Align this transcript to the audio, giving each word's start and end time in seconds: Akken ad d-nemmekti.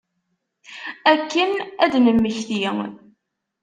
Akken 1.11 1.51
ad 1.83 1.89
d-nemmekti. 1.93 2.61